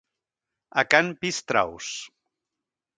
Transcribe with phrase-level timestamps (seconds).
[0.83, 1.93] A can Pistraus.